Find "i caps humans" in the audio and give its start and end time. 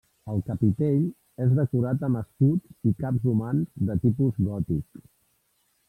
2.93-3.87